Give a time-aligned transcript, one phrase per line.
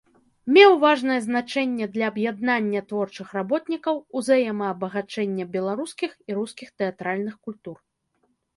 [0.55, 7.77] Меў важнае значэнне для аб'яднання творчых работнікаў, узаемаабагачэння беларускіх і рускіх тэатральных культур.